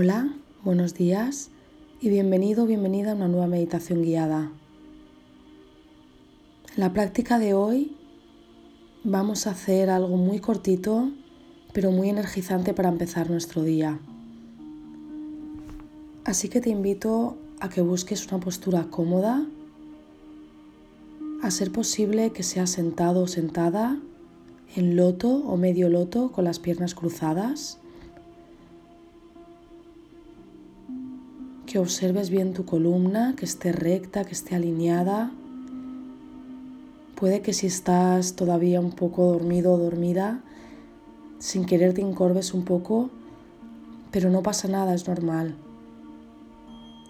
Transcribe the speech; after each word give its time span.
Hola, 0.00 0.32
buenos 0.62 0.94
días 0.94 1.50
y 2.00 2.08
bienvenido 2.08 2.62
o 2.62 2.66
bienvenida 2.68 3.10
a 3.10 3.14
una 3.16 3.26
nueva 3.26 3.48
meditación 3.48 4.04
guiada. 4.04 4.52
En 6.76 6.80
la 6.80 6.92
práctica 6.92 7.40
de 7.40 7.52
hoy 7.52 7.96
vamos 9.02 9.48
a 9.48 9.50
hacer 9.50 9.90
algo 9.90 10.16
muy 10.16 10.38
cortito 10.38 11.10
pero 11.72 11.90
muy 11.90 12.10
energizante 12.10 12.74
para 12.74 12.90
empezar 12.90 13.28
nuestro 13.28 13.64
día. 13.64 13.98
Así 16.24 16.48
que 16.48 16.60
te 16.60 16.70
invito 16.70 17.36
a 17.58 17.68
que 17.68 17.80
busques 17.80 18.24
una 18.28 18.38
postura 18.38 18.84
cómoda, 18.90 19.48
a 21.42 21.50
ser 21.50 21.72
posible 21.72 22.30
que 22.30 22.44
seas 22.44 22.70
sentado 22.70 23.22
o 23.22 23.26
sentada 23.26 23.98
en 24.76 24.94
loto 24.94 25.28
o 25.28 25.56
medio 25.56 25.88
loto 25.88 26.30
con 26.30 26.44
las 26.44 26.60
piernas 26.60 26.94
cruzadas 26.94 27.80
que 31.68 31.78
observes 31.78 32.30
bien 32.30 32.54
tu 32.54 32.64
columna, 32.64 33.34
que 33.36 33.44
esté 33.44 33.72
recta, 33.72 34.24
que 34.24 34.32
esté 34.32 34.54
alineada. 34.54 35.30
Puede 37.14 37.42
que 37.42 37.52
si 37.52 37.66
estás 37.66 38.36
todavía 38.36 38.80
un 38.80 38.92
poco 38.92 39.26
dormido 39.32 39.74
o 39.74 39.76
dormida, 39.76 40.40
sin 41.38 41.66
querer 41.66 41.92
te 41.92 42.00
encorves 42.00 42.54
un 42.54 42.64
poco, 42.64 43.10
pero 44.10 44.30
no 44.30 44.42
pasa 44.42 44.66
nada, 44.66 44.94
es 44.94 45.06
normal. 45.06 45.56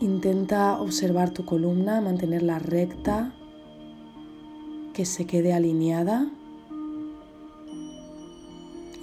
Intenta 0.00 0.80
observar 0.80 1.30
tu 1.30 1.44
columna, 1.44 2.00
mantenerla 2.00 2.58
recta, 2.58 3.32
que 4.92 5.04
se 5.04 5.24
quede 5.24 5.52
alineada. 5.52 6.28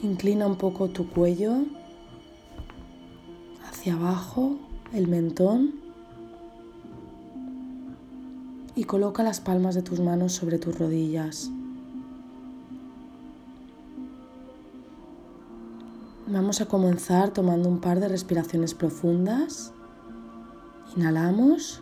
Inclina 0.03 0.47
un 0.47 0.57
poco 0.57 0.89
tu 0.89 1.07
cuello 1.09 1.53
hacia 3.63 3.93
abajo 3.93 4.57
el 4.93 5.07
mentón 5.07 5.75
y 8.75 8.83
coloca 8.83 9.23
las 9.23 9.39
palmas 9.39 9.75
de 9.75 9.81
tus 9.81 9.99
manos 9.99 10.33
sobre 10.33 10.59
tus 10.59 10.77
rodillas. 10.77 11.49
Vamos 16.27 16.59
a 16.59 16.65
comenzar 16.65 17.31
tomando 17.31 17.69
un 17.69 17.79
par 17.79 17.99
de 17.99 18.07
respiraciones 18.07 18.73
profundas. 18.73 19.71
Inhalamos. 20.97 21.81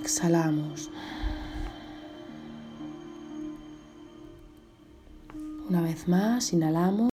Exhalamos. 0.00 0.90
Una 5.68 5.80
vez 5.80 6.06
más, 6.06 6.52
inhalamos. 6.52 7.11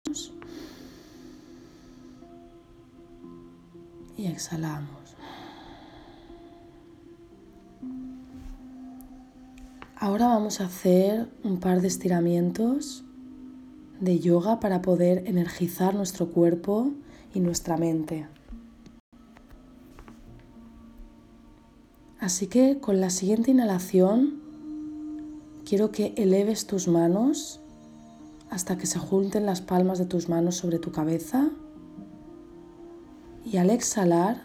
Y 4.22 4.26
exhalamos. 4.26 5.16
Ahora 9.96 10.28
vamos 10.28 10.60
a 10.60 10.66
hacer 10.66 11.28
un 11.42 11.58
par 11.58 11.80
de 11.80 11.88
estiramientos 11.88 13.04
de 14.00 14.20
yoga 14.20 14.60
para 14.60 14.80
poder 14.80 15.24
energizar 15.26 15.94
nuestro 15.96 16.30
cuerpo 16.30 16.92
y 17.34 17.40
nuestra 17.40 17.76
mente. 17.76 18.28
Así 22.20 22.46
que 22.46 22.78
con 22.78 23.00
la 23.00 23.10
siguiente 23.10 23.50
inhalación 23.50 24.40
quiero 25.64 25.90
que 25.90 26.14
eleves 26.16 26.68
tus 26.68 26.86
manos 26.86 27.60
hasta 28.50 28.78
que 28.78 28.86
se 28.86 29.00
junten 29.00 29.46
las 29.46 29.62
palmas 29.62 29.98
de 29.98 30.06
tus 30.06 30.28
manos 30.28 30.54
sobre 30.56 30.78
tu 30.78 30.92
cabeza 30.92 31.50
y 33.44 33.56
al 33.56 33.70
exhalar, 33.70 34.42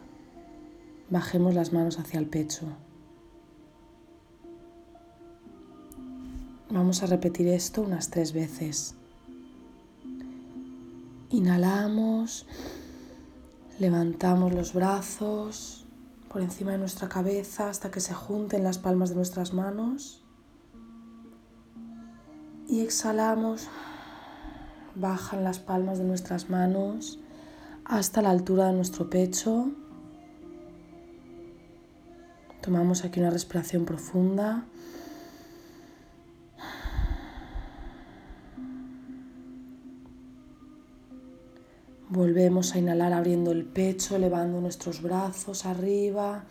bajemos 1.09 1.53
las 1.53 1.71
manos 1.71 1.99
hacia 1.99 2.19
el 2.19 2.25
pecho. 2.25 2.65
Vamos 6.69 7.01
a 7.03 7.05
repetir 7.05 7.47
esto 7.47 7.81
unas 7.81 8.09
tres 8.09 8.33
veces. 8.33 8.95
Inhalamos, 11.29 12.45
levantamos 13.79 14.53
los 14.53 14.73
brazos 14.73 15.85
por 16.29 16.41
encima 16.41 16.71
de 16.71 16.77
nuestra 16.77 17.07
cabeza 17.07 17.69
hasta 17.69 17.91
que 17.91 17.99
se 17.99 18.13
junten 18.13 18.63
las 18.63 18.79
palmas 18.79 19.09
de 19.09 19.15
nuestras 19.15 19.53
manos. 19.53 20.23
Y 22.67 22.81
exhalamos, 22.81 23.67
bajan 24.95 25.43
las 25.43 25.59
palmas 25.59 25.99
de 25.99 26.03
nuestras 26.03 26.49
manos 26.49 27.19
hasta 27.87 28.21
la 28.21 28.31
altura 28.31 28.67
de 28.67 28.73
nuestro 28.73 29.09
pecho. 29.09 29.71
Tomamos 32.61 33.05
aquí 33.05 33.19
una 33.19 33.29
respiración 33.29 33.85
profunda. 33.85 34.65
Volvemos 42.09 42.73
a 42.73 42.79
inhalar 42.79 43.13
abriendo 43.13 43.51
el 43.51 43.65
pecho, 43.65 44.15
elevando 44.15 44.59
nuestros 44.59 45.01
brazos 45.01 45.65
arriba. 45.65 46.43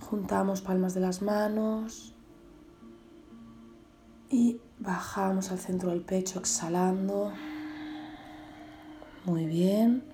Juntamos 0.00 0.60
palmas 0.60 0.94
de 0.94 1.00
las 1.00 1.22
manos 1.22 2.14
y 4.30 4.60
bajamos 4.78 5.50
al 5.50 5.58
centro 5.58 5.90
del 5.90 6.02
pecho 6.02 6.38
exhalando. 6.38 7.32
Muy 9.28 9.44
bien. 9.44 10.04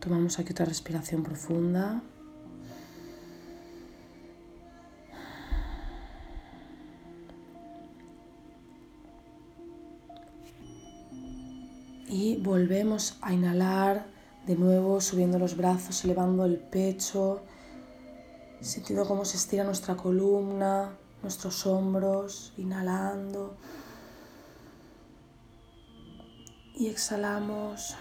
Tomamos 0.00 0.40
aquí 0.40 0.50
otra 0.50 0.64
respiración 0.64 1.22
profunda. 1.22 2.02
Y 12.08 12.38
volvemos 12.38 13.16
a 13.20 13.32
inhalar 13.32 14.04
de 14.44 14.56
nuevo, 14.56 15.00
subiendo 15.00 15.38
los 15.38 15.56
brazos, 15.56 16.04
elevando 16.04 16.44
el 16.44 16.58
pecho, 16.58 17.42
sintiendo 18.60 19.06
cómo 19.06 19.24
se 19.24 19.36
estira 19.36 19.62
nuestra 19.62 19.94
columna, 19.94 20.96
nuestros 21.22 21.66
hombros, 21.68 22.52
inhalando 22.56 23.58
y 26.82 26.88
exhalamos, 26.88 27.94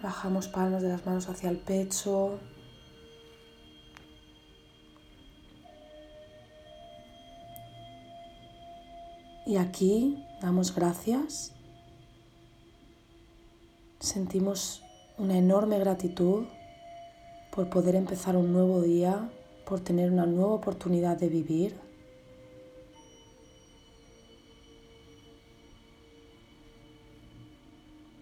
bajamos 0.00 0.46
palmas 0.46 0.80
de 0.80 0.90
las 0.90 1.04
manos 1.04 1.28
hacia 1.28 1.50
el 1.50 1.58
pecho. 1.58 2.38
Y 9.44 9.56
aquí 9.56 10.24
damos 10.40 10.72
gracias. 10.72 11.52
Sentimos 13.98 14.84
una 15.16 15.36
enorme 15.36 15.80
gratitud 15.80 16.46
por 17.50 17.68
poder 17.68 17.96
empezar 17.96 18.36
un 18.36 18.52
nuevo 18.52 18.82
día, 18.82 19.28
por 19.66 19.80
tener 19.80 20.12
una 20.12 20.26
nueva 20.26 20.52
oportunidad 20.52 21.16
de 21.16 21.28
vivir. 21.28 21.87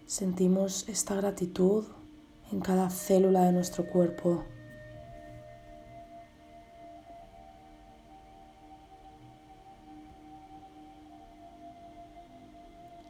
Sentimos 0.07 0.87
esta 0.87 1.15
gratitud 1.15 1.83
en 2.49 2.61
cada 2.61 2.89
célula 2.89 3.43
de 3.43 3.51
nuestro 3.51 3.85
cuerpo. 3.85 4.45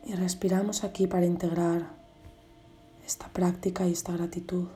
Y 0.05 0.15
respiramos 0.15 0.83
aquí 0.83 1.05
para 1.05 1.27
integrar 1.27 1.83
esta 3.05 3.27
práctica 3.27 3.87
y 3.87 3.91
esta 3.91 4.13
gratitud. 4.13 4.67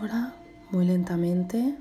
Ahora, 0.00 0.34
muy 0.70 0.86
lentamente, 0.86 1.76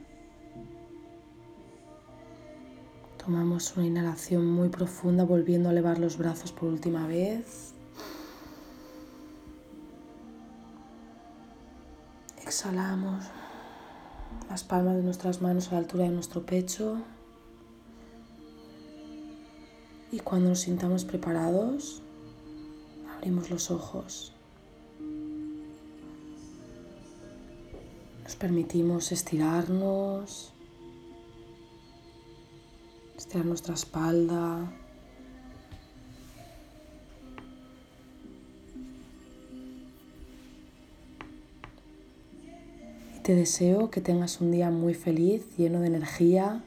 tomamos 3.17 3.77
una 3.77 3.85
inhalación 3.85 4.45
muy 4.45 4.67
profunda 4.67 5.23
volviendo 5.23 5.69
a 5.69 5.71
elevar 5.71 5.99
los 5.99 6.17
brazos 6.17 6.51
por 6.51 6.67
última 6.67 7.07
vez. 7.07 7.73
Exhalamos 12.43 13.23
las 14.49 14.65
palmas 14.65 14.97
de 14.97 15.03
nuestras 15.03 15.41
manos 15.41 15.69
a 15.69 15.75
la 15.75 15.77
altura 15.77 16.03
de 16.03 16.09
nuestro 16.09 16.45
pecho. 16.45 16.97
Y 20.11 20.19
cuando 20.19 20.49
nos 20.49 20.59
sintamos 20.59 21.05
preparados, 21.05 22.01
abrimos 23.15 23.49
los 23.49 23.71
ojos. 23.71 24.33
Permitimos 28.39 29.11
estirarnos, 29.11 30.53
estirar 33.17 33.45
nuestra 33.45 33.73
espalda. 33.73 34.71
Y 43.15 43.19
te 43.19 43.35
deseo 43.35 43.91
que 43.91 43.99
tengas 43.99 44.39
un 44.39 44.51
día 44.51 44.71
muy 44.71 44.93
feliz, 44.93 45.45
lleno 45.57 45.81
de 45.81 45.87
energía, 45.87 46.63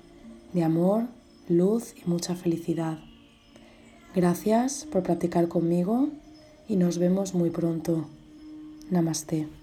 de 0.52 0.62
amor, 0.62 1.04
luz 1.48 1.94
y 1.96 2.08
mucha 2.08 2.36
felicidad. 2.36 2.98
Gracias 4.14 4.84
por 4.84 5.02
practicar 5.02 5.48
conmigo 5.48 6.10
y 6.68 6.76
nos 6.76 6.98
vemos 6.98 7.34
muy 7.34 7.48
pronto. 7.48 8.04
Namaste. 8.90 9.62